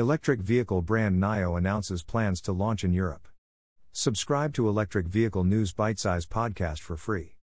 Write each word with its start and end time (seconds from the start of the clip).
Electric 0.00 0.40
vehicle 0.40 0.80
brand 0.80 1.20
NIO 1.20 1.58
announces 1.58 2.02
plans 2.02 2.40
to 2.40 2.52
launch 2.52 2.84
in 2.84 2.92
Europe. 2.94 3.28
Subscribe 3.92 4.54
to 4.54 4.66
Electric 4.66 5.06
Vehicle 5.06 5.44
News 5.44 5.74
Bite 5.74 5.98
Size 5.98 6.24
podcast 6.24 6.78
for 6.78 6.96
free. 6.96 7.36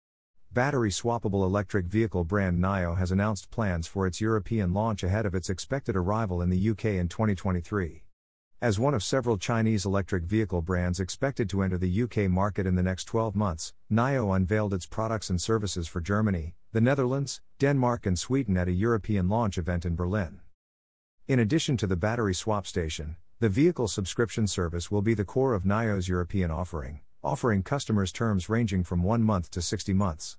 Battery 0.53 0.89
swappable 0.89 1.43
electric 1.43 1.87
vehicle 1.87 2.23
brand 2.23 2.57
NIO 2.57 2.97
has 2.97 3.11
announced 3.11 3.51
plans 3.51 3.87
for 3.87 4.07
its 4.07 4.21
European 4.21 4.73
launch 4.73 5.03
ahead 5.03 5.25
of 5.25 5.35
its 5.35 5.49
expected 5.49 5.97
arrival 5.97 6.41
in 6.41 6.49
the 6.49 6.69
UK 6.69 6.85
in 6.85 7.09
2023. 7.09 8.05
As 8.61 8.79
one 8.79 8.93
of 8.93 9.03
several 9.03 9.37
Chinese 9.37 9.85
electric 9.85 10.23
vehicle 10.23 10.61
brands 10.61 11.01
expected 11.01 11.49
to 11.49 11.61
enter 11.61 11.77
the 11.77 12.03
UK 12.03 12.29
market 12.29 12.65
in 12.65 12.75
the 12.75 12.83
next 12.83 13.03
12 13.03 13.35
months, 13.35 13.73
NIO 13.91 14.33
unveiled 14.33 14.73
its 14.73 14.85
products 14.85 15.29
and 15.29 15.41
services 15.41 15.89
for 15.89 15.99
Germany, 15.99 16.55
the 16.71 16.79
Netherlands, 16.79 17.41
Denmark, 17.59 18.05
and 18.05 18.17
Sweden 18.17 18.55
at 18.55 18.69
a 18.69 18.71
European 18.71 19.27
launch 19.27 19.57
event 19.57 19.85
in 19.85 19.97
Berlin. 19.97 20.39
In 21.27 21.39
addition 21.39 21.75
to 21.77 21.87
the 21.87 21.95
battery 21.95 22.35
swap 22.35 22.67
station, 22.67 23.15
the 23.39 23.49
vehicle 23.49 23.87
subscription 23.87 24.45
service 24.45 24.91
will 24.91 25.01
be 25.01 25.15
the 25.15 25.25
core 25.25 25.55
of 25.55 25.63
NIO's 25.63 26.07
European 26.07 26.51
offering, 26.51 26.99
offering 27.23 27.63
customers 27.63 28.11
terms 28.11 28.47
ranging 28.47 28.83
from 28.83 29.01
1 29.01 29.23
month 29.23 29.49
to 29.49 29.59
60 29.59 29.91
months. 29.91 30.37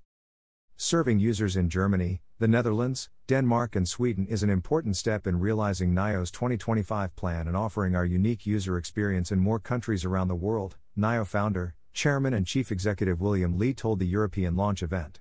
Serving 0.77 1.19
users 1.19 1.57
in 1.57 1.69
Germany, 1.69 2.21
the 2.39 2.47
Netherlands, 2.47 3.11
Denmark, 3.27 3.75
and 3.75 3.89
Sweden 3.89 4.29
is 4.29 4.45
an 4.45 4.51
important 4.51 4.97
step 4.97 5.27
in 5.27 5.41
realizing 5.41 5.93
NIO's 5.93 6.31
2025 6.31 7.17
plan 7.17 7.49
and 7.49 7.57
offering 7.57 7.97
our 7.97 8.05
unique 8.05 8.47
user 8.47 8.79
experience 8.79 9.33
in 9.33 9.41
more 9.41 9.59
countries 9.59 10.05
around 10.05 10.29
the 10.29 10.37
world, 10.37 10.77
NIO 10.97 11.27
founder, 11.27 11.75
chairman, 11.95 12.33
and 12.33 12.47
chief 12.47 12.71
executive 12.71 13.21
William 13.21 13.59
Li 13.59 13.75
told 13.75 13.99
the 13.99 14.07
European 14.07 14.55
launch 14.55 14.85
event. 14.85 15.19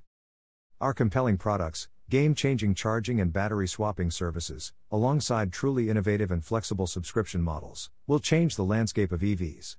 Our 0.79 0.93
compelling 0.93 1.37
products, 1.37 1.87
game 2.09 2.35
changing 2.35 2.75
charging 2.75 3.19
and 3.19 3.33
battery 3.33 3.67
swapping 3.67 4.11
services, 4.11 4.73
alongside 4.91 5.51
truly 5.51 5.89
innovative 5.89 6.29
and 6.29 6.45
flexible 6.45 6.85
subscription 6.85 7.41
models, 7.41 7.89
will 8.05 8.19
change 8.19 8.55
the 8.55 8.63
landscape 8.63 9.11
of 9.11 9.21
EVs. 9.21 9.77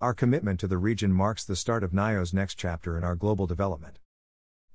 Our 0.00 0.14
commitment 0.14 0.60
to 0.60 0.68
the 0.68 0.78
region 0.78 1.12
marks 1.12 1.44
the 1.44 1.56
start 1.56 1.82
of 1.82 1.92
NIO's 1.92 2.32
next 2.32 2.54
chapter 2.54 2.96
in 2.96 3.02
our 3.02 3.16
global 3.16 3.48
development. 3.48 3.98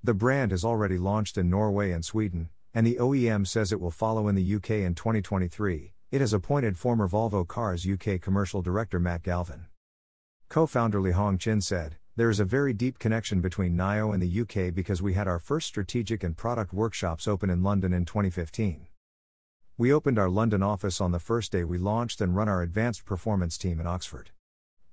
The 0.04 0.14
brand 0.14 0.52
is 0.52 0.66
already 0.66 0.98
launched 0.98 1.38
in 1.38 1.50
Norway 1.50 1.92
and 1.92 2.04
Sweden, 2.04 2.50
and 2.74 2.86
the 2.86 2.98
OEM 3.00 3.48
says 3.48 3.72
it 3.72 3.80
will 3.80 3.92
follow 3.92 4.28
in 4.28 4.36
the 4.36 4.56
UK 4.56 4.72
in 4.72 4.94
2023. 4.94 5.94
It 6.12 6.20
has 6.20 6.34
appointed 6.34 6.78
former 6.78 7.08
Volvo 7.08 7.48
Cars 7.48 7.88
UK 7.88 8.20
commercial 8.20 8.62
director 8.62 9.00
Matt 9.00 9.24
Galvin. 9.24 9.68
Co 10.50 10.66
founder 10.66 11.00
Lihong 11.00 11.38
Qin 11.38 11.64
said, 11.64 11.96
there 12.18 12.30
is 12.30 12.42
a 12.42 12.46
very 12.46 12.74
deep 12.74 13.00
connection 13.00 13.40
between 13.40 13.78
NIO 13.78 14.14
and 14.14 14.22
the 14.22 14.42
UK 14.42 14.74
because 14.76 15.02
we 15.02 15.14
had 15.14 15.30
our 15.30 15.40
first 15.40 15.68
strategic 15.68 16.24
and 16.24 16.36
product 16.36 16.74
workshops 16.74 17.26
open 17.26 17.50
in 17.50 17.64
London 17.64 17.94
in 17.94 18.04
2015. 18.04 18.88
We 19.78 19.94
opened 19.94 20.20
our 20.20 20.30
London 20.30 20.62
office 20.62 21.00
on 21.00 21.12
the 21.12 21.20
first 21.20 21.54
day 21.54 21.64
we 21.64 21.78
launched 21.78 22.20
and 22.20 22.36
run 22.36 22.50
our 22.50 22.62
advanced 22.62 23.06
performance 23.06 23.58
team 23.58 23.80
in 23.80 23.88
Oxford. 23.88 24.32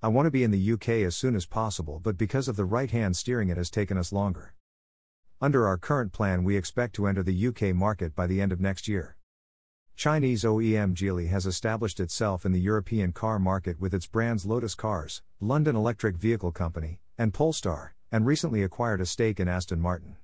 I 0.00 0.06
want 0.06 0.26
to 0.26 0.30
be 0.30 0.44
in 0.44 0.52
the 0.52 0.72
UK 0.72 0.90
as 1.04 1.16
soon 1.16 1.34
as 1.34 1.44
possible, 1.44 1.98
but 2.00 2.16
because 2.16 2.46
of 2.46 2.54
the 2.54 2.64
right 2.64 2.90
hand 2.90 3.16
steering, 3.16 3.48
it 3.48 3.56
has 3.56 3.68
taken 3.68 3.98
us 3.98 4.12
longer. 4.12 4.54
Under 5.40 5.66
our 5.66 5.76
current 5.76 6.12
plan, 6.12 6.44
we 6.44 6.56
expect 6.56 6.94
to 6.94 7.08
enter 7.08 7.24
the 7.24 7.48
UK 7.48 7.74
market 7.74 8.14
by 8.14 8.28
the 8.28 8.40
end 8.40 8.52
of 8.52 8.60
next 8.60 8.86
year. 8.86 9.16
Chinese 9.96 10.44
OEM 10.44 10.94
Geely 10.94 11.28
has 11.30 11.46
established 11.46 11.98
itself 11.98 12.46
in 12.46 12.52
the 12.52 12.60
European 12.60 13.10
car 13.10 13.40
market 13.40 13.80
with 13.80 13.92
its 13.92 14.06
brands 14.06 14.46
Lotus 14.46 14.76
Cars, 14.76 15.20
London 15.40 15.74
Electric 15.74 16.16
Vehicle 16.16 16.52
Company, 16.52 17.00
and 17.18 17.34
Polestar, 17.34 17.94
and 18.12 18.24
recently 18.24 18.62
acquired 18.62 19.00
a 19.00 19.06
stake 19.06 19.40
in 19.40 19.48
Aston 19.48 19.80
Martin. 19.80 20.16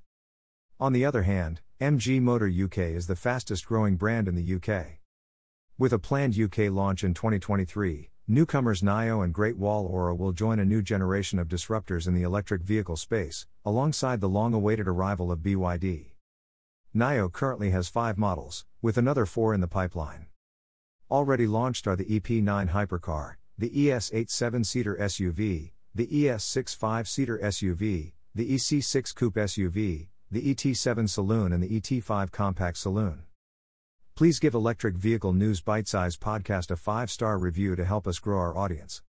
On 0.78 0.92
the 0.92 1.04
other 1.04 1.22
hand, 1.22 1.60
MG 1.80 2.20
Motor 2.20 2.46
UK 2.48 2.78
is 2.78 3.08
the 3.08 3.16
fastest 3.16 3.66
growing 3.66 3.96
brand 3.96 4.28
in 4.28 4.36
the 4.36 4.54
UK. 4.54 5.00
With 5.76 5.92
a 5.92 5.98
planned 5.98 6.38
UK 6.38 6.70
launch 6.70 7.02
in 7.02 7.14
2023, 7.14 8.10
newcomers 8.28 8.80
NIO 8.80 9.24
and 9.24 9.34
Great 9.34 9.56
Wall 9.56 9.84
Ora 9.86 10.14
will 10.14 10.32
join 10.32 10.60
a 10.60 10.64
new 10.64 10.82
generation 10.82 11.40
of 11.40 11.48
disruptors 11.48 12.06
in 12.06 12.14
the 12.14 12.22
electric 12.22 12.62
vehicle 12.62 12.96
space, 12.96 13.46
alongside 13.64 14.20
the 14.20 14.28
long 14.28 14.54
awaited 14.54 14.86
arrival 14.86 15.33
of 15.33 15.40
BYD. 15.40 16.12
NIO 16.94 17.33
currently 17.33 17.70
has 17.70 17.88
five 17.88 18.16
models, 18.16 18.64
with 18.80 18.96
another 18.96 19.27
four 19.27 19.52
in 19.52 19.60
the 19.60 19.66
pipeline. 19.66 20.27
Already 21.10 21.48
launched 21.48 21.88
are 21.88 21.96
the 21.96 22.04
EP9 22.04 22.70
Hypercar, 22.70 23.34
the 23.58 23.70
ES8 23.70 24.30
7 24.30 24.62
seater 24.62 24.96
SUV, 25.00 25.72
the 25.94 26.08
ES6 26.08 26.74
5 26.74 27.08
seater 27.08 27.38
SUV, 27.38 28.12
the 28.34 28.55
EC6 28.55 29.14
Coupe 29.14 29.34
SUV, 29.34 30.08
the 30.28 30.52
ET7 30.52 31.08
Saloon, 31.08 31.52
and 31.52 31.62
the 31.62 31.80
ET5 31.80 32.32
Compact 32.32 32.77
Saloon. 32.77 33.22
Please 34.16 34.40
give 34.40 34.54
Electric 34.54 34.96
Vehicle 34.96 35.33
News 35.33 35.60
Bite 35.60 35.86
Size 35.86 36.16
Podcast 36.16 36.72
a 36.72 36.77
five 36.77 37.10
star 37.10 37.38
review 37.38 37.77
to 37.77 37.84
help 37.84 38.08
us 38.08 38.18
grow 38.18 38.38
our 38.38 38.56
audience. 38.56 39.02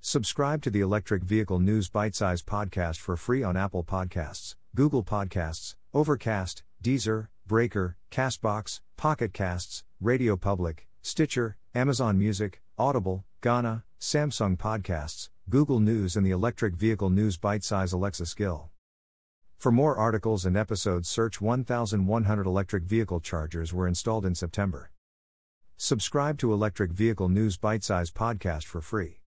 Subscribe 0.00 0.62
to 0.62 0.70
the 0.70 0.80
Electric 0.80 1.22
Vehicle 1.22 1.58
News 1.58 1.90
Bite 1.90 2.14
Size 2.14 2.42
Podcast 2.42 2.98
for 2.98 3.16
free 3.16 3.42
on 3.42 3.56
Apple 3.56 3.84
Podcasts, 3.84 4.54
Google 4.74 5.02
Podcasts, 5.02 5.74
Overcast, 5.92 6.62
Deezer, 6.82 7.28
Breaker, 7.46 7.96
Castbox, 8.10 8.80
Pocket 8.96 9.34
Casts, 9.34 9.84
Radio 10.00 10.36
Public, 10.36 10.86
Stitcher, 11.02 11.56
Amazon 11.74 12.18
Music, 12.18 12.62
Audible, 12.78 13.24
Gaana, 13.42 13.82
Samsung 14.00 14.56
Podcasts, 14.56 15.28
Google 15.48 15.78
News, 15.78 16.16
and 16.16 16.26
the 16.26 16.32
Electric 16.32 16.74
Vehicle 16.74 17.08
News 17.08 17.36
Bite 17.36 17.62
Size 17.62 17.92
Alexa 17.92 18.26
skill. 18.26 18.70
For 19.58 19.70
more 19.70 19.96
articles 19.96 20.44
and 20.44 20.56
episodes, 20.56 21.08
search 21.08 21.40
1100 21.40 22.46
electric 22.46 22.82
vehicle 22.82 23.20
chargers 23.20 23.72
were 23.72 23.86
installed 23.86 24.26
in 24.26 24.34
September. 24.34 24.90
Subscribe 25.76 26.36
to 26.38 26.52
Electric 26.52 26.90
Vehicle 26.90 27.28
News 27.28 27.56
Bite 27.56 27.84
Size 27.84 28.10
Podcast 28.10 28.64
for 28.64 28.80
free. 28.80 29.20